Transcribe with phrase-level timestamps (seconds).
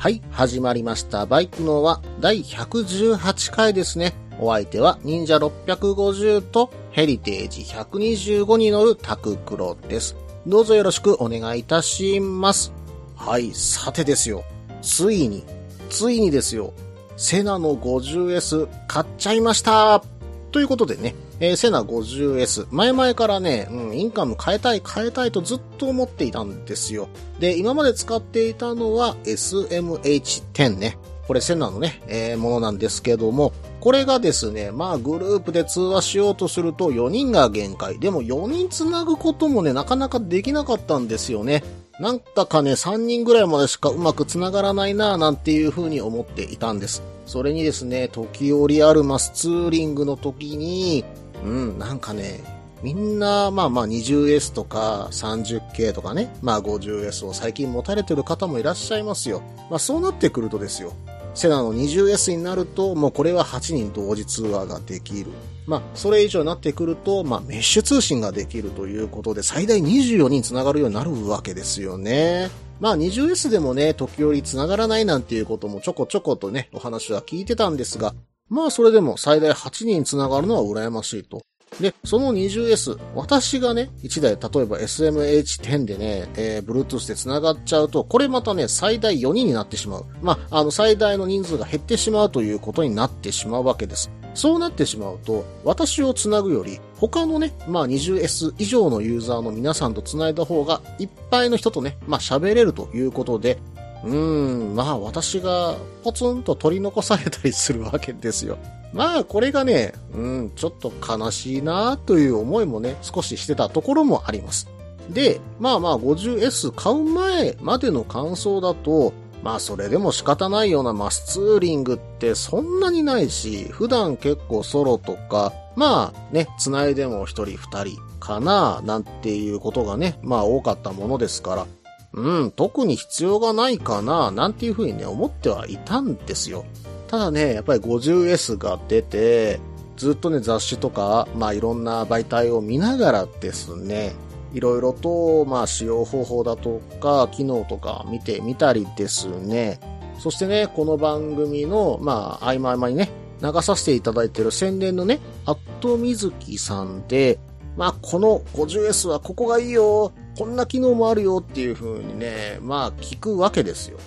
[0.00, 1.26] はい、始まりました。
[1.26, 4.14] バイクのは第118回ですね。
[4.40, 10.16] お相手は忍者650とヘリテージ125に乗るタククロです。
[10.46, 12.72] どうぞよろしくお願いいたします。
[13.14, 14.42] はい、さてですよ。
[14.80, 15.44] ついに、
[15.90, 16.72] ついにですよ。
[17.18, 20.02] セナの 50S 買っちゃいました
[20.50, 27.08] ということでね、えーセナ 50S、前々からね、うん、インカム変えたい変えたいとずっと思っていたんですよ。
[27.38, 30.98] で、今まで使っていたのは SMH10 ね。
[31.26, 37.98] これセナのね、えーものなんですけども、これがですね、まあグループで通話しようとすると4人が限界。
[37.98, 41.62] でも4人繋ぐこともね、なかなかできなかったんですよね。
[42.00, 47.02] なんだかね、3人ぐらいまでしかうまく繋がらないなぁなんていう風に思っていたんです。
[47.26, 51.04] それにですね、時折あるマスツーリングの時に、
[51.44, 52.40] うん、なんかね、
[52.82, 59.42] みんな、まあまあ 20S とか 30K とかね、まあ 50S を最近持たれてる方もいらっしゃいますよ。
[59.70, 60.92] まあそうなってくるとですよ。
[61.34, 65.30] セナの 20S になると、もうこれは8人同時通話ができる。
[65.66, 72.50] まあ、それ以上になってくると、まあ、メッシュ通信ができるということで、最大24人繋がるようになるわけですよね。
[72.80, 78.14] まあ、20S でもね、時折繋がらないなんていうこともちょこちょことね、お話は聞いてたんですが、
[78.50, 81.42] まあ、それでも最大8人繋がるのは羨ましいと。
[81.80, 90.04] で、その 20S、私がね、1台、例えば SMH10 でね、えー、Bluetooth で繋がっちゃうと、これまたね、最大4人になってしまう。
[90.20, 94.10] まあ、あの、最大の人数が減ってしまうということになってしまうわけです。
[94.34, 103.58] そうなってしまうと、私を繋ぐより、他のね、まあ 20S 以上のユーザーの皆さんと繋いだ方が、いっぱいの人とね、まあ喋れるということで、
[104.04, 108.58] うん、まあ私がポツンと取り残されたりするわけですよ。
[108.92, 114.68] まあこれがね、うん、ちょっと悲しいなという思いもね、少ししてたところもあります。
[115.10, 119.12] で、まあまあ 50S 買う前までの感想だと、
[119.42, 131.66] まあそれでも仕方ないようなマスツーリングってそんなにないし、普段結構ソロとか、まあね、繋いでも一人二人かな、なんていうことがね、まあ多かったものですから、
[132.12, 136.64] うん、特に必要がないかな、なんていうふうにね、思ってはいたんですよ。
[137.08, 139.60] ただね、やっぱり 50S が出て、
[139.96, 144.14] ずっとね、雑誌とか、まあいろんな媒体を見ながらですね、
[144.52, 149.78] いろいろと、まあ使用方法だとか、機能とか見てみたりですね。
[150.18, 153.10] そしてね、この番組の、まあ合間合間にね、
[153.42, 157.38] 流させていただいている宣伝のね、アットみずきさんで、
[157.76, 163.98] まあこの 50S はここがいいよ、こんな機能もあるよっていう風にね、まあ聞くわけですよ。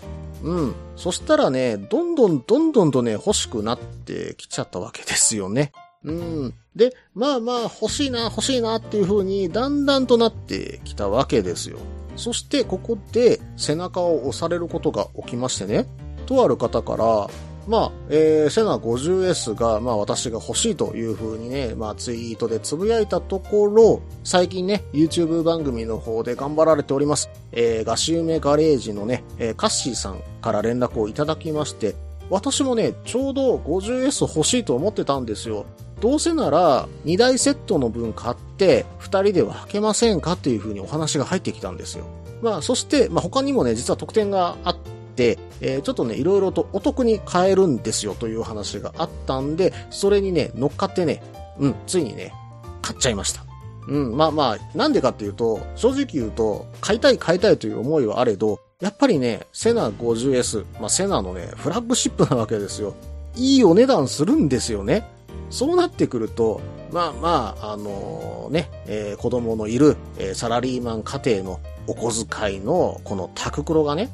[0.42, 0.76] うん。
[0.96, 5.74] そしたらね、どんどんどんどんとね、欲しくなってきちゃったわけですよね。
[6.04, 6.54] うん。
[6.76, 11.78] で、まあまあ欲しいな、欲しいなっていう風にだんだんとなってきたわけですよ。
[12.16, 15.86] そしてここで背中を押されることが起きましてね、
[16.26, 17.30] とある方から、
[17.68, 31.96] まあ、えー、セナ 50S が、まあ私が欲しいという風にね、まあツイートでつぶやいたところ、最近ね、YouTube 番組の方で頑張られております、えー、ガシウメガレージのね、えー、カッシーさんから連絡をいただきまして、
[32.30, 35.66] 私もね、ちょうど 50S 欲しいと思ってたんですよ。
[36.02, 40.34] どうせなら、2台セットの分買って、2人で分けませんか？
[40.34, 42.06] っていう風にお話が入ってきたんですよ。
[42.42, 51.22] まあ、そして、まあ他にもね、実は特典があってて、えーちょっとね、いろいろとお得に買えるんですよという話があったんで、それにね、乗っかってね、
[51.60, 52.34] うん、ついにね、
[52.82, 53.44] 買っちゃいました。
[53.88, 62.96] うん、まあまあ、なんでかっていうと、正直言うと、買いたい買いたいという思いはあれど、やっぱりね、セナ 50S、まあセナのね、フラッグシップなわけですよ。
[63.36, 65.08] いいお値段するんですよね。
[65.50, 66.62] そうなってくると、
[66.92, 74.10] まあまあ、あのね、えー子供のいる、えーサラリーマン家庭のお小遣いのこのタククロがね、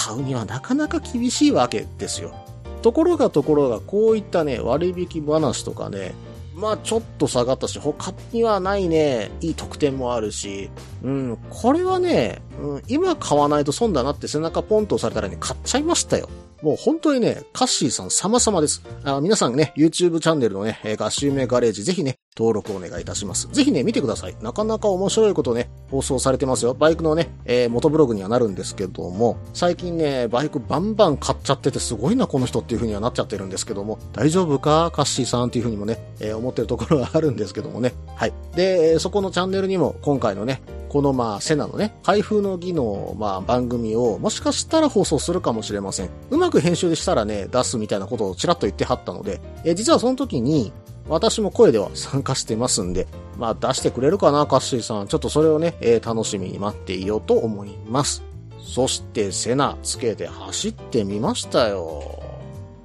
[0.00, 2.34] 買うにはなかなか厳しいわけですよ。
[2.80, 6.14] ところがところが、こういったね、割引話とかね、
[6.54, 10.70] まあちょっと下がったし、他にはないね、いい特典もあるし、
[11.02, 16.30] うん、これはね、うん、今買わないと損だなって背中ポンと押されたらね、買っちゃいましたよ。
[16.62, 18.82] もう本当にね、カッシーさん様々です。
[19.04, 23.48] あ皆さんね、YouTube チャンネルのね、合衆名ガレージぜひね、登録お願いいたします。
[23.50, 24.36] ぜひね、見てください。
[24.42, 26.74] なかなか面白いことね、放送されてますよ。
[26.74, 34.90] バイクのね、えー、元ブログにはなるんですけども、最近ね、バイクバンバン買っちゃっててすごいな、この人っていう風にはなっちゃってるんですけども、大丈夫か？
[34.94, 37.94] カッシーさんっていう風にもね、えー、思ってるところはあるんですけどもね。
[38.16, 38.32] はい。
[38.54, 40.60] で、そこのチャンネルにも今回のね、
[40.90, 46.10] このまあ、セナのね、開封の儀のまあ、番組をもしかしたら放送するかもしれません。
[46.30, 50.72] うまく編集でしたらね、出すみたいなことをちらっと言ってはったので、え実はその時に、
[51.08, 53.06] 私も声では参加してますんで、
[53.38, 55.06] まあ出してくれるかな、カッシーさん。
[55.06, 58.24] ちょっとそれをね、えー、楽しみに待っていようと思います。
[58.58, 62.20] そしてセナつけて走ってみましたよ。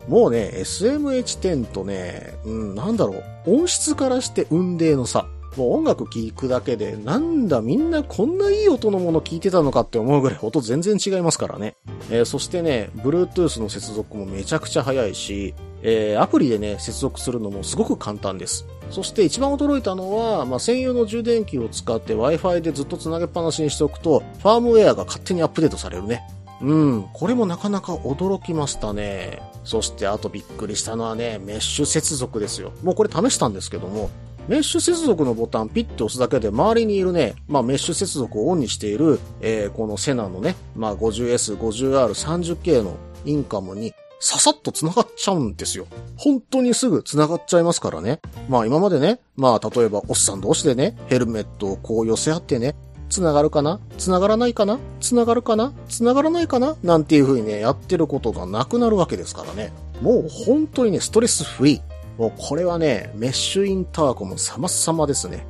[0.07, 5.25] もうね、SMH10 とね、うん、なんだろう、音質からして運命の差。
[5.57, 11.75] もう音楽聴くだけで、なんだみんなこんないい音のもの聴いてたのかって思うぐらい音全然違いますからね。
[12.09, 18.65] えー、そしてね、Bluetooth の接続もめちゃくちゃ早いし、えー、アプリでね、接続するのもすごく簡単です。
[18.91, 26.21] そして一番驚いたのは、まあ、専用の充電器を使って Wi-Fi でずっと繋げっぱなしにしておくと、ファームウェアが勝手にアップデートされるね。
[26.61, 29.41] うん、これもなかなか驚きましたね。
[29.63, 32.71] そしてあとびっくりしたのはね、メッシュ接続ですよ。
[32.83, 34.09] もうこれ試したんですけども、
[34.47, 42.95] メッシュ接続のボタンピッと押すだけで周りにいるね、まあメッシュ接続をオンにしている、えー、このセナのね、まあ 50S、50R、30K の
[43.25, 45.87] インカムにささっと繋がっちゃうんですよ。
[46.15, 48.21] 本当にすぐ繋がっちゃいますからね。
[48.47, 52.75] まあ今までね、まあ例えばおっさん同士でね、ヘルメットをこう寄せ合ってね、
[53.09, 53.79] 繋がるかな？
[53.97, 54.77] 繋がらないかな？
[54.99, 55.73] 繋がるかな？
[55.89, 56.75] 繋がらないかな？
[56.83, 59.73] なんていう風にね、やってることがなくなるわけですからね。
[60.01, 61.94] もう本当にね、ストレスフリー。
[62.17, 65.45] もうこれはね、メッシュインターコム様々ですね。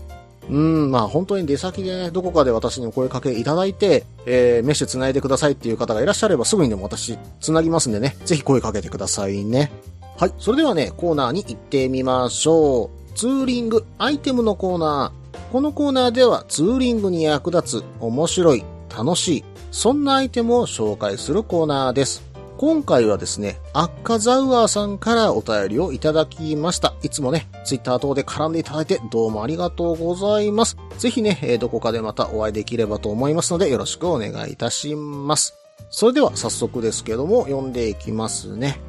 [0.50, 9.72] うん、まあ本当に出先でね、どこかで私にお声かけいただいて、えー、メッシュ繋いでくださいっていう方がいらっしゃればすぐにでも私繋ぎますんでね、ぜひ声かけてくださいね。
[10.18, 13.14] はい、それではね、コーナーに行ってみましょう。
[13.16, 15.52] ツーリングアイテムのコーナー。
[15.52, 18.64] このコーナーではツーリングに役立つ、面白い、
[18.96, 22.25] 楽しい、そんなアイテムを紹介するコーナーです。
[22.58, 26.94] 今回はですね、アッカザウアーさんからお便りをいただきました。
[27.04, 30.78] いつもね、ツイッター等で絡んでいただいてどうもありがとうございます。
[30.98, 35.54] ぜひね、どこかでまたお会いできればと思いますのでよろしくお願いいたします。
[35.90, 38.80] それでは早速ですけども読んでいきますね。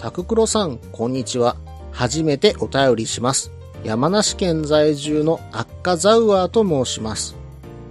[0.00, 1.56] タククロさん、こんにちは。
[1.92, 3.52] 初めてお便りします。
[3.84, 7.36] 山梨県在住のアッカザウアーと申します。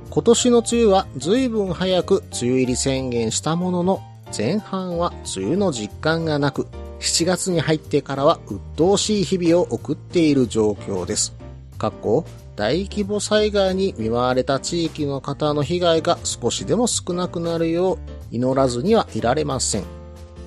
[0.10, 4.02] 今年の梅雨は随分早く梅雨入り宣言したものの、
[4.36, 6.68] 前半は梅雨の実感がなく、
[7.00, 11.34] 7月に入ってからは鬱陶しい日々を送っている状況です。
[11.78, 12.26] 過去、
[12.56, 17.98] 大規模災害に見舞われた地域の方の被害が少しでも少なくなるよう
[18.32, 19.84] 祈らずにはいられません。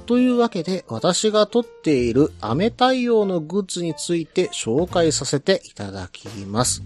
[0.07, 6.83] というわけで私が撮っている雨対応のグッズについて紹介させていただきます。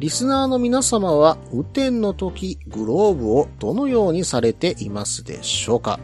[0.00, 6.00] リスナーの皆様は雨天の時グローブをどのようにされていますでしょうか？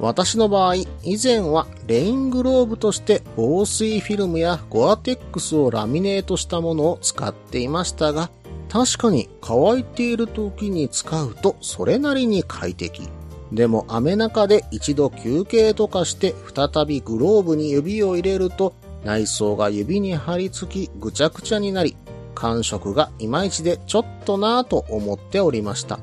[0.00, 0.86] 私の場合、以
[1.22, 8.30] 前はレイングローブとして防水フィルムやゴアテックスをラミネートしたものを使っていましたが、
[8.68, 13.08] 確かに乾いている時に使うとそれなりに快適。
[13.52, 21.96] でも雨中で一度休憩とかして再びグローブに指を入れると内装が指に張り付きぐちゃぐちゃになり
[22.34, 26.00] 感触がいまいちでちょっとなぁと思っておりました。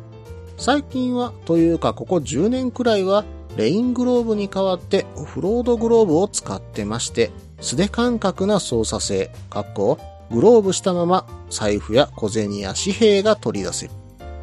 [0.58, 7.32] 最近はというかここ10年くらいはレイングローブに代わってオフロードグローブを使ってまして、
[7.62, 10.00] 素手感覚な操作性、かっこ、
[10.32, 13.92] グローブしたまま財布や小銭や紙幣が取り出せる。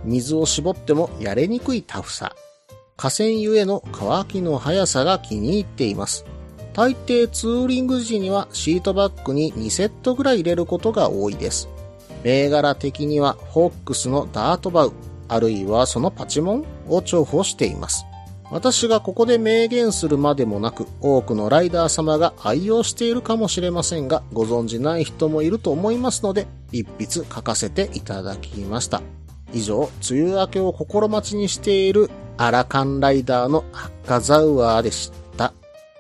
[0.05, 2.35] 水を絞ってもやれにくいタフさ。
[2.97, 6.25] 河川ゆえの乾きの速さが気に入っています。
[6.73, 11.69] 大抵ツーリング時にはシートバッグに2セットぐらい入れることが多いです。
[12.23, 14.93] 銘柄的にはホックスのダートバウ、
[15.29, 18.05] あるいはそのパチモンを重宝しています。
[18.51, 29.03] 私がここで明言するまでもなく、多くのライダー様が愛用しているかもしれませんが、ご存知ない人もいると思いますので、一筆書かせていただきました。
[29.53, 35.53] 以上、梅雨明けを心待ちにしているアラカンライダーのアッカザウアーでした。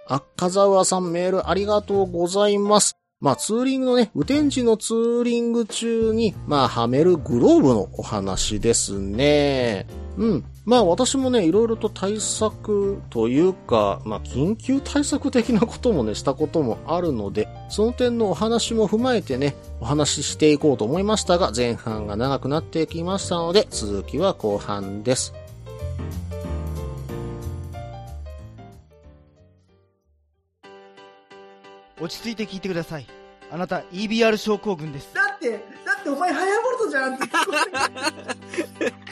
[0.08, 2.96] アッカザウアーさんメールありがとうございます。
[3.20, 9.86] まあ、ツーリングのね、雨天時のツーリング中に、まあ、はめるグローブのお話ですね。
[10.20, 10.44] うん。
[10.66, 25.32] まあ私もね、いろいろと対策というか、まあ緊急対策的なこともね、したこともあるので、その点のお話も踏まえてね、お話ししていこうと思いましたが、前半が長くなってきましたので、続きは後半です。
[31.98, 33.06] 落ち着いて聞いてください。
[33.50, 35.14] あなた EBR 症候群です。
[35.14, 35.58] だって、だ
[35.98, 38.99] ってお前ハヤボルトじゃんって。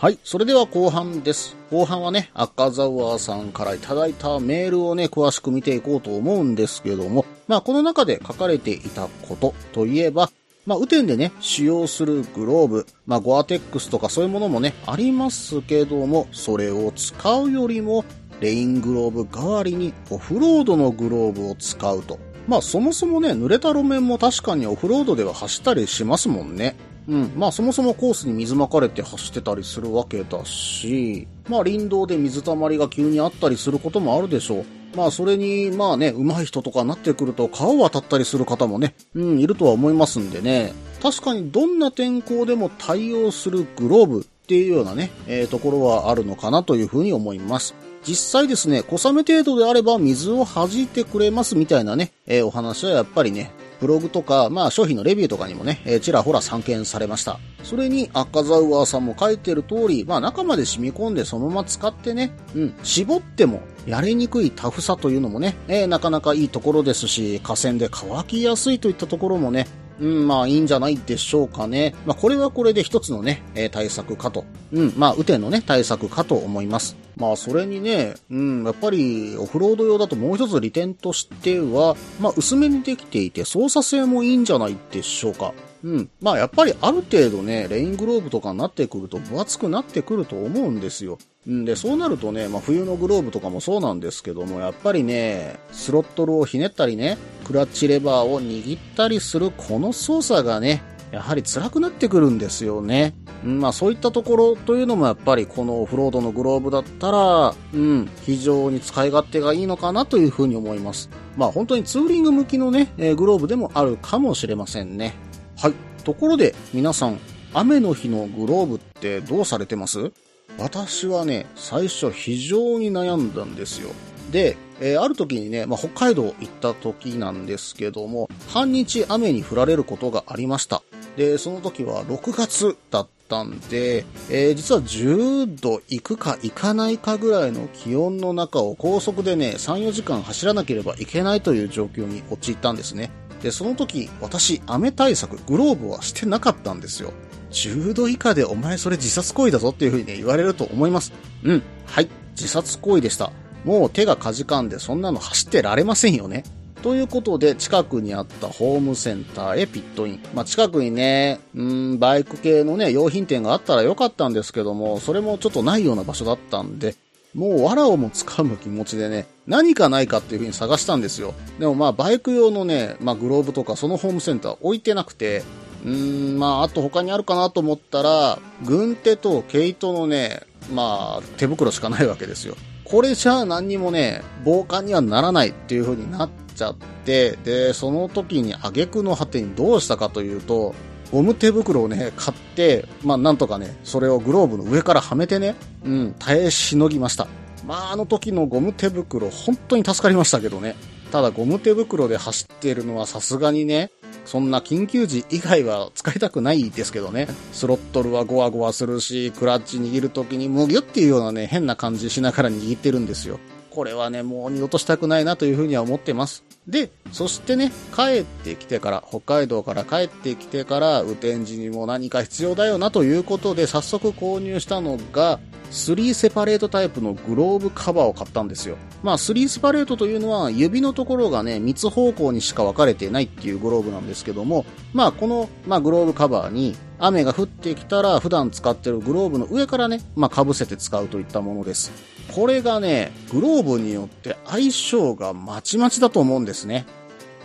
[0.00, 0.18] はい。
[0.22, 1.56] それでは後半です。
[1.72, 10.30] 後半はね、赤沢さんからいただいたメールをね、詳しく見ていこうと思うんですけども、まあ、この中で書かれていたことといえば、
[10.66, 18.04] まあ、雨天でね、使用するグローブ、まあ、ゴアテックスとかそういうものもね、ありますけども、それを使うよりも、
[18.38, 22.20] レイングローブ代わりにオフロードのグローブを使うと。
[22.46, 26.76] まあ、そもそもね、濡れた路面も確かにオフロードでは走ったりしますもんね。
[27.08, 27.32] うん。
[27.36, 34.64] まあそもそもコースに水まかれて走ってたりするわけだし、まあ林道で水たまりが急にあったりすることもあるでしょう。
[34.96, 40.72] まあそれに、まあね、上手い人とかなってくると川を渡ったりする方もね、うん、いるとは思いますんでね。
[41.02, 47.74] 確かにどんな天候でも対応するグローブっていうようなね、えー、ところはあるのかなというふうに思います。
[48.06, 57.38] 実際ですね、小雨程度であれば水を弾いてくれますみたいなね、えーお話はやっぱりね、ブログとか、まあ商品のレビューとかにもね、えーちらほら散見されました。
[57.62, 69.66] それに赤ザウアーさんも書いてる通り、まあ中まで染み込んでそのまま使ってね、うん、絞ってもやりにくいタフさというのもね、えーなかなかいいところですし、河川で乾きやすいといったところもね、
[70.00, 71.94] うん、まあいいんじゃないでしょうかね。
[72.06, 74.44] まあこれはこれで一つのね、えー対策かと。
[74.72, 76.96] うん、まあ雨天のね、対策かと思います。
[77.18, 85.52] まあそれにね、うん、やっぱりオフロード用だともう一つ利点としては、まあ薄めにできていて操作性もいいんじゃないでしょうか。
[85.82, 86.10] うん。
[86.20, 91.18] まあやっぱりある程度ね、レイングローブとかになってくると分厚くなってくると思うんですよ。
[91.48, 103.14] んで、そうなるとね、まあ冬のグローブとかもそうなんですけども、やっぱりね、スロットルをひねったりね、クラッチレバーを握ったりするこの操作がね、やはり辛くなってくるんですよね。
[103.44, 111.08] うん、まあそういったところというのもやっぱりこのオフロードのグローブだったら、うん、非常に使い勝手がいいのかなというふうに思います。
[111.36, 115.14] まあ本当にツーリング向きのね、えーグローブでもあるかもしれませんね。
[115.56, 115.74] はい。
[116.04, 117.18] ところで皆さん、
[117.54, 120.12] 雨の日のグローブってどうされてます？
[120.58, 123.90] 私はね、最初非常に悩んだんですよ。
[124.32, 130.82] で、えーある時にね、まあ、北海道行った時なんですけども、半日雨に降られることがありました。
[131.18, 143.10] で、その時は6月だったんで、えー実は10度行くか行かないかぐらいの気温の中を高速でね、3、4時間走らなければいけないという状況に陥ったんですね。
[143.42, 147.12] で、その時、私、雨対策、グローブはしてなかったんですよ。
[147.50, 151.12] 10度以下でお前それ自殺行為だぞっていう風にね、言われると思います。
[151.42, 153.32] うん、はい、自殺行為でした。
[153.64, 156.44] もう手がかじかんでそんなの走ってられませんよね。
[156.82, 160.22] ということで、近くにあったホームセンターへピットイン。
[160.34, 166.94] まあ、近くにね、うん、バイク系のね、用品店があったらよかったんですけども、それもちょっとないような場所だったんで、
[167.34, 171.34] もう藁をも掴む気持ちでね、何かないかっていう風に探したんですよ。
[171.58, 175.42] でもまあ、バイク用のね、まあ、グローブとかそのホームセンター置いてなくて、
[175.84, 180.42] うーん、まあ、あと他にあるかなと思ったら、軍手と毛糸のね、
[180.72, 182.56] まあ、手袋しかないわけですよ。
[182.84, 190.74] これじゃあ何にもね、防寒にはならないっていう風になってちゃって、で、その時に挙句の果てにどうしたかというと、
[191.10, 197.26] ゴム手袋をね、買って、まあなんとかね、それをグローブの上からはめてね、うん、耐えしのぎました。
[197.66, 200.76] まああの時のゴム手袋、本当に助かりましたけどね。
[201.10, 203.90] ただゴム手袋で走っているのはさすがにね、
[204.26, 207.28] そんな緊急時以外は使いたくないですけどね。
[207.52, 213.40] スロットルはゴワゴワするし、クラッチ握る時にムギュっていうようなね、変な感じしながら握ってるんですよ。
[213.70, 216.44] これはね、もう二度としたくないなというふうには思ってます。
[216.66, 228.76] で、そしてね、帰ってきてから、北海道から帰ってきてから、雨天時にも何か必要だよなということで、早速購入したのが、3セパレートタイプのグローブカバーを買ったんですよ。
[229.02, 241.92] まあ、3セパレートというのは、指のところがね、三つ方向にしか分かれてないっていうグローブなんですけども、まあ、この、まあ、グローブカバーに、雨が降ってきたら、普段使ってるグローブの上からね、まあ、被せて使うといったものです。
[242.34, 246.86] これがね、グローブによって相性がまちまちだと思うんですね。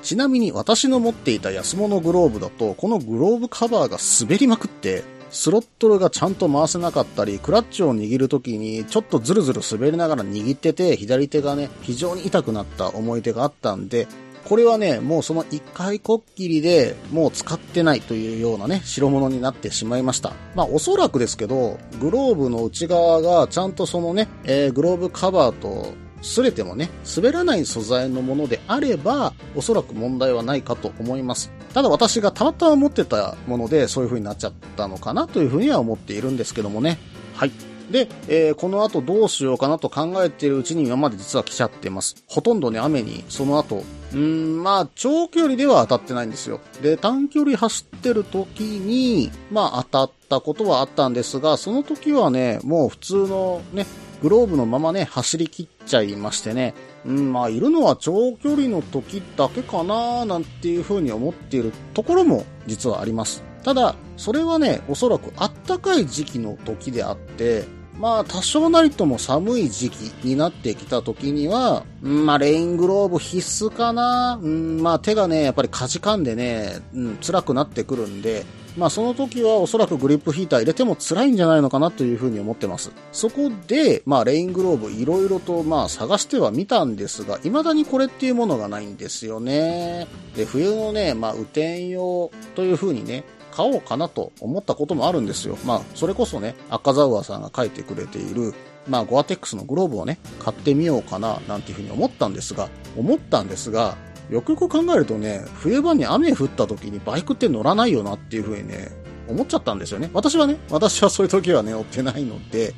[0.01, 14.07] ちなみに私の持っていた安物グローブだと、このグローブカバーが滑りまくって、スロットルがちゃんと回せなかったり、クラッチを握るときにちょっとズルズル滑りながら握ってて、左手がね、非常に痛くなった思い出があったんで、
[14.45, 20.33] これはね、もうその一回こっきりでもう使ってないというようなね、代物になってしまいました。
[20.55, 31.51] まあおそらくですけど、グローブの内側がちゃんとそのね、えーグローブカバーと擦れてもね、滑らない素材のものであれば、おそらく問題はないかと思います。
[31.73, 36.97] ただ私がたまたま持ってたもので、そういう風になっちゃったのかなという風には思っているんですけどもね。
[37.35, 37.72] はい。
[37.91, 42.15] で、えーこの後どうしようかなと考えているうちに今まで実は来ちゃってます。
[42.27, 46.59] ほとんどね、雨にその後、うーん、まあ、長距離では当たってないんですよ。
[46.81, 53.85] で、短距離走ってる時に、まあ、当たったことはあったんですが、その時はね、もう普通のね、
[54.21, 56.73] グローブのままね、走り切っちゃいましてね、
[57.05, 63.43] うん、まあ、いるのは長距離の時だけかななんていう風に思っているところも実はあります。
[63.63, 67.65] ただ、それはね、おそらくあったかい時期の時であって、
[67.97, 74.39] まあ、多少なりとも寒い時期になってきた時には、うんまあ、レイングローブ必須かな。
[74.41, 82.91] うん、まあ、手がね、やっぱりかじかんでね、うん、辛くなってくるんで、まあ、その時はおそらくグリップヒーター入れても辛いんじゃないのかなというふうに思ってます。
[83.11, 90.07] そこで、まあ、レイングローブいろいろと、まあ、探してはみたんですが、未だにこれっていうものがないんですよね。
[90.35, 95.57] で、冬のね、まあ、雨天用というふうにね、買おうかなと思ったこともあるんですよ。
[95.63, 98.53] まあ、それこそね、赤ザウアーさんが書いてくれている、
[98.87, 103.95] まあ、ゴアテックスのグローブをね、買ってみようかな、なんていうふうに思ったんですが、思ったんですが、
[104.31, 108.91] よくよく考えるとね、冬場に雨降った時にバイクって乗らないよなっていうふうにね、
[109.27, 110.09] 思っちゃったんですよね。
[110.13, 112.73] 私はね、私はそういう時はね、乗ってないので、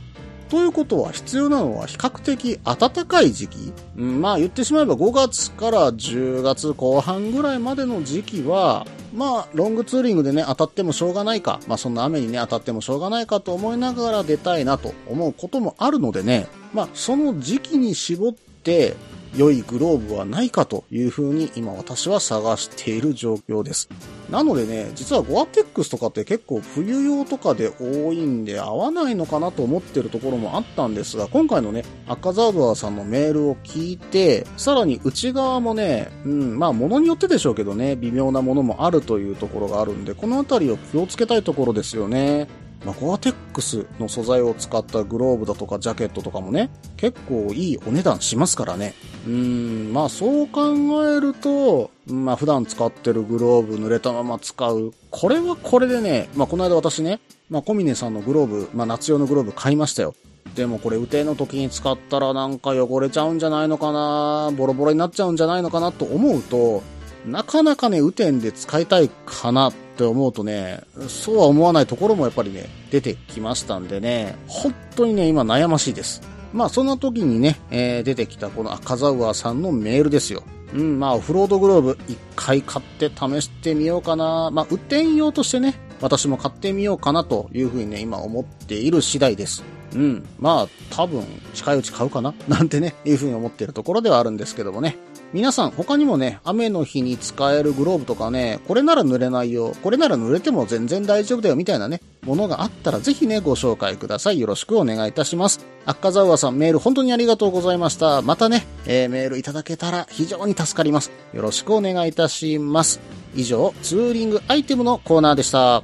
[0.55, 18.95] ということは必要なのは比較的暖かい時期、うん、まあ言ってしまえば5月から10月後半ぐらいまでの時期は、まあロングツーリングでね当たってもしょうがないか、まあそんな雨にね当たってもしょうがないかと思いながら出たいなと思うこともあるのでね、まあその時期に絞って
[19.35, 23.89] 良いグローブはないかというふうに今私は探している状況です。
[24.29, 42.47] なのでね、実はゴアテックスとかって結構冬用とかで多いんで合わないのかなと思ってるところもあったんですが、今回のね、赤ザードアさんのメールを聞いて、さらに内側もね、うん、まあ物によってでしょうけどね、微妙なものもあるというところがあるんで、このあたりを気をつけたいところですよね。
[42.85, 48.93] まあ、ゴアテックスの素材を使ったグローブだとかジャケットとかもね、結構いいお値段しますからね。
[49.25, 54.93] うーん、まあそう考えると、まあ普段使ってるグローブ濡れたまま使う。
[55.09, 57.19] これはこれでね、まあこの間私ね、
[57.49, 60.13] まあ小峰さんのグローブ、まあ夏用のグローブ買いましたよ。
[60.53, 66.83] でもこれ雨天の時に使ったらなんか汚れちゃうんじゃないのかなボロボロになっちゃうんじゃないのかなと思うと、
[67.25, 76.21] なかなかね、雨天で使いたいかなって思うとね、そうは思わないところもやっぱりね、出てきましたんでね、本当にね、今悩ましいです。
[76.53, 80.43] まあ、そんな時にね、えー出てきたこの赤ザウアーさんのメールですよ。
[80.73, 84.51] うん、まあ、オフロードグローブ一回買って試してみようかな。
[84.51, 89.63] まあ、雨天用としてね、私も買ってみようかなというふうにね、今思っている次第です。
[89.95, 90.27] うん。
[90.39, 94.97] まあ、多分、近いうち買うかななんてね、いうふうに思っているところではあるんですけどもね。
[95.33, 104.39] 皆さん、他にもね、雨の日に使えるグローブとかね、これなら濡れないよ、これなら濡れても全然大丈夫だよ、みたいなね、ものがあったらぜひね、ご紹介ください。
[104.39, 105.65] よろしくお願いいたします。
[105.85, 108.21] 赤ザウアさん、メール本当にありがとうございました。
[108.21, 111.11] またね、えーメールいただけたら非常に助かります。
[111.33, 112.99] よろしくお願いいたします。
[113.35, 115.83] 以上、ツーリングアイテムのコーナーでした。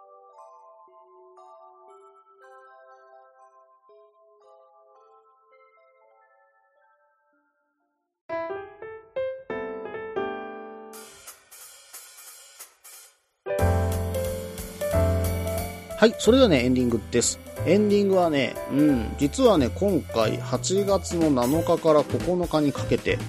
[16.01, 17.39] はい、それではね、エンディングです。
[17.67, 23.19] エンディングはね、うん、実はね、今回8月の7日から9日にかけて、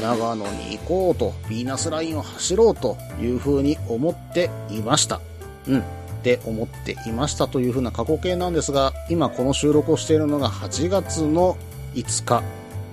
[0.00, 5.20] 長野に行こうと、ヴィーナスラインを走ろうという風に思っていました。
[5.68, 5.78] うん。
[5.78, 5.82] っ
[6.24, 11.56] て思っていましたという風な過去形なんですが、今この収録をしているのが8月の
[11.94, 12.42] 5日。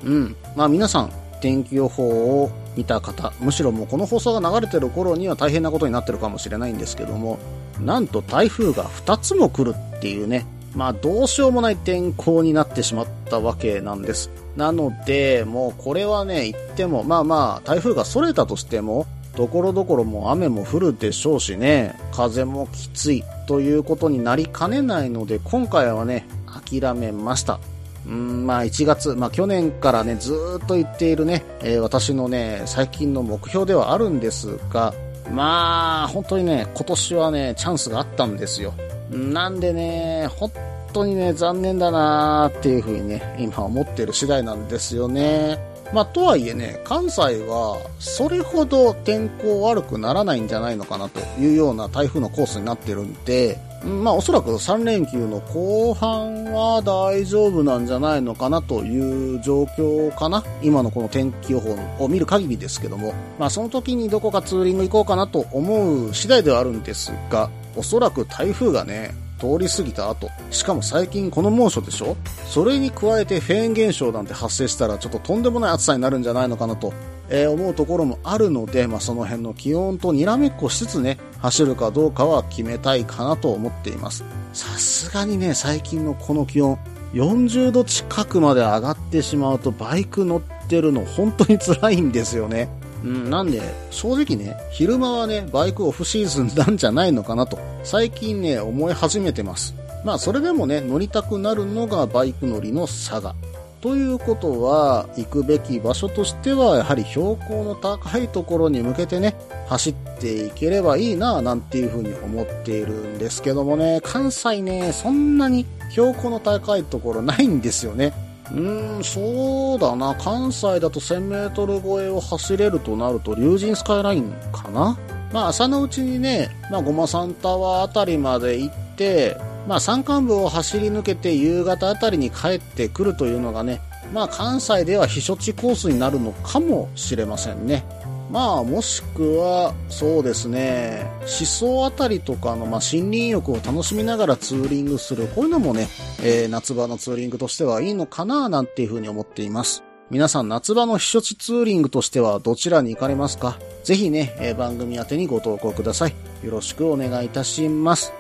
[0.03, 0.35] うん。
[0.55, 7.39] まあ皆さん、天気予報を見た方、むしろもうこの放送が流れてる頃には大変なことになってるかもしれないんですけども、
[7.79, 14.29] なんと台風が2つも来るっていうね、まあどうしようもない天候になってしまったわけなんです。
[14.55, 19.05] なので、もうこれはね、言っても、まあまあ台風が逸れたとしても、
[19.35, 26.27] ところどころも雨も降るでしょうしね、風もきついということになりかねないので、今回はね、
[26.69, 27.59] 諦めました。
[28.07, 34.93] うん、まあ1月、まあ去年からね、ずっと言っているね、えー私のね、最近の目標ではあるんですが、
[35.31, 38.73] まあ、本当にね、今年はね、チャンスがあったんですよ。
[39.09, 40.51] なんでね、本
[40.91, 45.59] 当にね、残念だなーっていう風にね、今思ってる次第なんですよね。
[45.93, 60.43] まあ、とはいえね、関西は、それほど天候悪くならないんじゃないのかなというような台風のコースになってるんで、まあ、おそらく3連休の後半は大丈夫なんじゃないのかなという状況かな。
[60.61, 72.15] 今のこの天気予報を見る限りですけども、まあ、その時にどこかツーリング行こうかなと思う次第ではあるんですが、おそらく台風がね、通り過ぎた後、しかも最近この猛暑でしょ？
[72.47, 76.93] それに加えてフェーン現象なんて発生したらちょっととんでもない暑さになるんじゃないのかなと、
[77.29, 84.23] えー思うところもあるので、まあ、その辺の気温とにらめっこしつつね、走るかどうかは決めたいかなと思っています。
[84.53, 86.77] さすがにね、最近のこの気温、
[87.13, 92.69] 40度近くまで上がってしまうとバイク乗ってるの本当に辛いんですよね。
[93.03, 99.75] うん、なんで、正直ね、昼間はね、バイクオフシーズンなんじゃないのかなと、最近ね、思い始めてます。
[100.05, 103.35] まあ、それでもね、乗りたくなるのがバイク乗りの差が。
[103.83, 109.35] ということは、行くべき場所としては、やはり標高の高いところに向けてね、
[109.67, 118.13] 走っていければいいな、なんていうふうに思っているんですけどもね、関西ね、そんなに標高の高いところないんですよね。
[118.51, 120.15] うーん、そうだな。
[120.15, 124.97] 関西だと1000メートル超えを走れるとなると、竜神スカイラインかな？
[125.33, 129.35] まあ、朝のうちにね、まあ、ごまさんタワーあたりまで行って、
[129.67, 133.81] まあ、山間部を走り抜けて夕方あたりに帰ってくるというのがね、
[134.13, 137.85] まあ、関西では避暑地コースになるのかもしれませんね。
[138.31, 145.87] まあ、もしくは、そうですね、思想あたりとかの、まあ、森林浴を楽しみながらツーリングする、こういうのもね、
[146.23, 149.83] えー夏場のツーリングとしてはいいのかな、なんていうふうに思っています。
[150.09, 153.57] 皆さん、夏場の避暑地ツーリングとしてはどちらに行かれますか？
[153.83, 156.15] ぜひね、えー番組宛てにご投稿ください。
[156.43, 158.13] よろしくお願いいたします。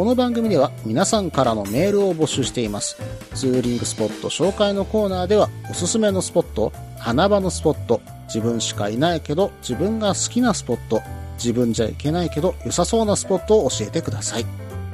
[0.00, 2.96] この番組では皆さんからのメールを募集しています。
[3.34, 11.02] ツーリングスポット紹介のコーナーではおすすめのスポット、穴場のスポット、自分しかいないけど自分が好きなスポット、
[11.34, 14.46] 自分じゃいけないけど良さそうなスポットを教えてください。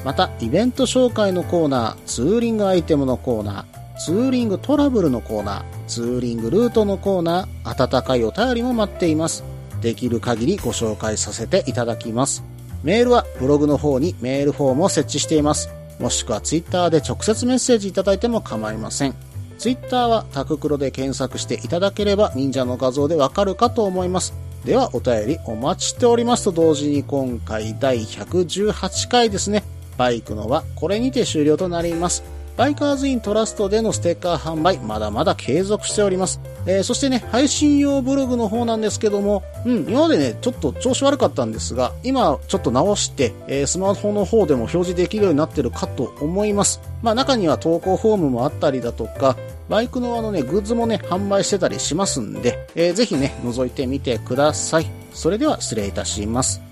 [0.04, 9.44] また、イベント紹介のコーナー、ツーリングアイテムのコーナー、ツーリングトラブルのコーナー、ツーリングルートのコーナー、温かいお便りも待っています。
[9.80, 12.55] できる限りご紹介させていただきます。
[12.86, 15.70] メールはブログの方にメールフォームを設置しています。
[15.98, 19.14] もしくはツイッターで直接メッセージいただいても構いません。
[19.58, 24.34] ツイッターはタククロで検索していただければ忍者の画像でわかるかと思います。
[24.64, 29.64] ではお便りお待ちしておりますと同時に今回第118回ですね。
[29.98, 32.22] バイクのはこれにて終了となります。
[32.56, 36.40] バイカーズイントラストでのステッカー販売、まだまだ継続しております。
[36.66, 46.80] えーそしてね、配信用ブログの方なんですけども、うん、今までね、ちょっと調子悪かったんですが、今ちょっと直して、えースマホの方でも表示できるようになってるかと思います。
[47.02, 49.36] まあ中には投稿フォームもあったりだとか、
[49.68, 54.86] バイクのあのね、グッズもね、販売してたりしますんで、えーぜひね、覗いてみてください。
[55.12, 56.65] それでは失礼いたします。